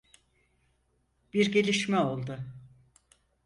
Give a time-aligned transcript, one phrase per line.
[1.33, 2.37] Bir gelişme oldu.